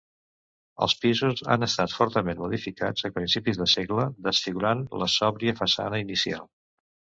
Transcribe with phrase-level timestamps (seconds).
[0.85, 6.53] Els pisos han estat fortament modificats a principis de segle, desfigurant la sòbria façana inicial.